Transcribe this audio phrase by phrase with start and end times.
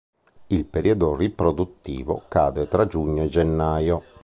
[0.47, 4.03] Il periodo riproduttivo cade fra giugno e gennaio.